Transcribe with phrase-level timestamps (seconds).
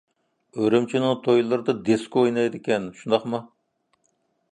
[0.61, 3.43] ئۈرۈمچىنىڭ تويلىرىدا دىسكو ئوينايدىكەن، شۇنداقمۇ؟